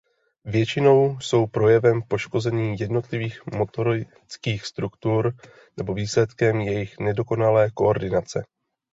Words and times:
Většinou 0.45 1.19
jsou 1.19 1.47
projevem 1.47 2.01
poškození 2.01 2.79
jednotlivých 2.79 3.41
motorických 3.45 4.65
struktur 4.65 5.33
nebo 5.77 5.93
výsledkem 5.93 6.61
jejich 6.61 6.99
nedokonalé 6.99 7.71
koordinace. 7.71 8.43